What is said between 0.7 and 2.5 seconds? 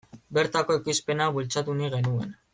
ekoizpena bultzatu nahi genuen.